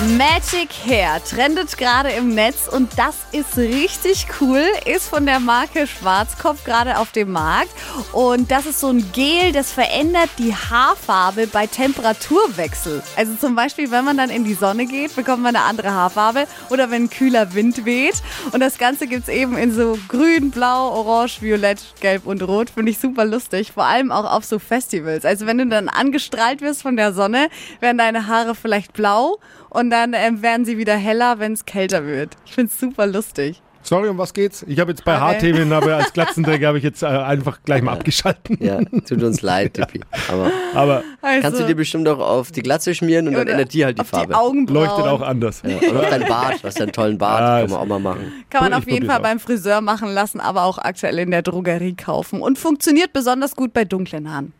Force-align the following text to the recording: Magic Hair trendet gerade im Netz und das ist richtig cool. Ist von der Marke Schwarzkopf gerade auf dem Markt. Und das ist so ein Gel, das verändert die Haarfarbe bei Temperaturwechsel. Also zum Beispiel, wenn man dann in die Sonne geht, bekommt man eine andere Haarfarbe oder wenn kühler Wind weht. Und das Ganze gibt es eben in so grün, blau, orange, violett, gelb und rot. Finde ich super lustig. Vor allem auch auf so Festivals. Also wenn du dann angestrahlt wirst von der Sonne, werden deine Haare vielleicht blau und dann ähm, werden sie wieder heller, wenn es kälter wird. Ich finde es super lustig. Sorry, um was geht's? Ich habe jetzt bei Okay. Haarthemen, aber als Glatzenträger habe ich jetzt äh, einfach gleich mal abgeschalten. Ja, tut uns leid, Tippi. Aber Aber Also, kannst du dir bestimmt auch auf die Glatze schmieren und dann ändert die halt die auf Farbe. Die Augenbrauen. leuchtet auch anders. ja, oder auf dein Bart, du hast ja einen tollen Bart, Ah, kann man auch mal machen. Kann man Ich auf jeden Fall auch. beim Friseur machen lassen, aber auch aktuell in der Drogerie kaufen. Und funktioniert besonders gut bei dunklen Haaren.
Magic 0.00 0.70
Hair 0.86 1.22
trendet 1.22 1.76
gerade 1.76 2.08
im 2.08 2.34
Netz 2.34 2.68
und 2.68 2.88
das 2.96 3.16
ist 3.32 3.58
richtig 3.58 4.26
cool. 4.40 4.64
Ist 4.86 5.08
von 5.08 5.26
der 5.26 5.40
Marke 5.40 5.86
Schwarzkopf 5.86 6.64
gerade 6.64 6.96
auf 6.96 7.12
dem 7.12 7.32
Markt. 7.32 7.68
Und 8.12 8.50
das 8.50 8.64
ist 8.64 8.80
so 8.80 8.88
ein 8.88 9.12
Gel, 9.12 9.52
das 9.52 9.72
verändert 9.72 10.30
die 10.38 10.54
Haarfarbe 10.54 11.48
bei 11.48 11.66
Temperaturwechsel. 11.66 13.02
Also 13.14 13.34
zum 13.34 13.54
Beispiel, 13.54 13.90
wenn 13.90 14.06
man 14.06 14.16
dann 14.16 14.30
in 14.30 14.44
die 14.44 14.54
Sonne 14.54 14.86
geht, 14.86 15.14
bekommt 15.14 15.42
man 15.42 15.54
eine 15.54 15.66
andere 15.66 15.90
Haarfarbe 15.90 16.46
oder 16.70 16.90
wenn 16.90 17.10
kühler 17.10 17.52
Wind 17.52 17.84
weht. 17.84 18.22
Und 18.52 18.60
das 18.60 18.78
Ganze 18.78 19.06
gibt 19.06 19.24
es 19.24 19.28
eben 19.28 19.58
in 19.58 19.70
so 19.70 19.98
grün, 20.08 20.50
blau, 20.50 20.92
orange, 20.92 21.42
violett, 21.42 21.80
gelb 22.00 22.24
und 22.24 22.42
rot. 22.42 22.70
Finde 22.70 22.90
ich 22.90 22.98
super 22.98 23.26
lustig. 23.26 23.72
Vor 23.72 23.84
allem 23.84 24.12
auch 24.12 24.32
auf 24.32 24.46
so 24.46 24.58
Festivals. 24.58 25.26
Also 25.26 25.44
wenn 25.44 25.58
du 25.58 25.66
dann 25.66 25.90
angestrahlt 25.90 26.62
wirst 26.62 26.80
von 26.80 26.96
der 26.96 27.12
Sonne, 27.12 27.50
werden 27.80 27.98
deine 27.98 28.28
Haare 28.28 28.54
vielleicht 28.54 28.94
blau 28.94 29.38
und 29.70 29.90
dann 29.90 30.12
ähm, 30.14 30.42
werden 30.42 30.64
sie 30.64 30.76
wieder 30.78 30.96
heller, 30.96 31.38
wenn 31.38 31.52
es 31.52 31.64
kälter 31.64 32.04
wird. 32.06 32.36
Ich 32.44 32.52
finde 32.54 32.70
es 32.72 32.78
super 32.80 33.06
lustig. 33.06 33.62
Sorry, 33.82 34.10
um 34.10 34.18
was 34.18 34.34
geht's? 34.34 34.62
Ich 34.68 34.78
habe 34.78 34.90
jetzt 34.90 35.06
bei 35.06 35.14
Okay. 35.14 35.20
Haarthemen, 35.22 35.72
aber 35.72 35.96
als 35.96 36.12
Glatzenträger 36.12 36.68
habe 36.68 36.76
ich 36.76 36.84
jetzt 36.84 37.02
äh, 37.02 37.06
einfach 37.06 37.60
gleich 37.64 37.80
mal 37.80 37.92
abgeschalten. 37.94 38.58
Ja, 38.60 38.78
tut 39.08 39.22
uns 39.22 39.40
leid, 39.40 39.72
Tippi. 39.72 40.02
Aber 40.28 40.50
Aber 40.74 41.02
Also, 41.22 41.40
kannst 41.40 41.60
du 41.60 41.64
dir 41.66 41.74
bestimmt 41.74 42.06
auch 42.06 42.18
auf 42.18 42.52
die 42.52 42.60
Glatze 42.60 42.94
schmieren 42.94 43.26
und 43.26 43.32
dann 43.32 43.48
ändert 43.48 43.72
die 43.72 43.82
halt 43.86 43.96
die 43.96 44.02
auf 44.02 44.08
Farbe. 44.08 44.26
Die 44.28 44.34
Augenbrauen. 44.34 44.74
leuchtet 44.86 45.06
auch 45.06 45.22
anders. 45.22 45.62
ja, 45.66 45.78
oder 45.88 46.00
auf 46.00 46.10
dein 46.10 46.26
Bart, 46.28 46.62
du 46.62 46.66
hast 46.68 46.76
ja 46.78 46.82
einen 46.82 46.92
tollen 46.92 47.16
Bart, 47.16 47.40
Ah, 47.40 47.60
kann 47.62 47.70
man 47.70 47.78
auch 47.80 47.86
mal 47.86 47.98
machen. 48.00 48.32
Kann 48.50 48.64
man 48.64 48.72
Ich 48.72 48.78
auf 48.78 48.86
jeden 48.90 49.06
Fall 49.06 49.16
auch. 49.18 49.22
beim 49.22 49.40
Friseur 49.40 49.80
machen 49.80 50.10
lassen, 50.12 50.40
aber 50.40 50.64
auch 50.64 50.76
aktuell 50.76 51.18
in 51.18 51.30
der 51.30 51.40
Drogerie 51.40 51.94
kaufen. 51.94 52.42
Und 52.42 52.58
funktioniert 52.58 53.14
besonders 53.14 53.56
gut 53.56 53.72
bei 53.72 53.86
dunklen 53.86 54.30
Haaren. 54.30 54.52